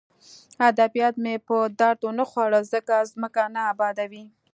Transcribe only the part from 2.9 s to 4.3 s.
ځمکه نه ابادوي